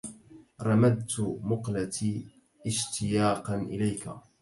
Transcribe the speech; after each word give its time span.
رمدت 0.61 1.19
مقلتي 1.19 2.27
اشتياقا 2.67 3.55
إليكا 3.55 4.23